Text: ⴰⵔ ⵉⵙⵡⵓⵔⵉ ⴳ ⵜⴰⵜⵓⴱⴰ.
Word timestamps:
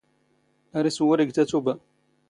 ⴰⵔ 0.77 0.83
ⵉⵙⵡⵓⵔⵉ 0.89 1.25
ⴳ 1.27 1.33
ⵜⴰⵜⵓⴱⴰ. 1.35 1.73